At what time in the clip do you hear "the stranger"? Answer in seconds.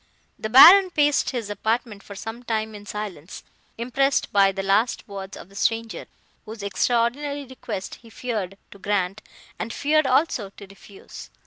5.47-6.07